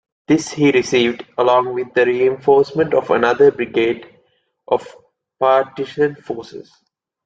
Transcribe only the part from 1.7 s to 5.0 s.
with the reinforcement of another brigade of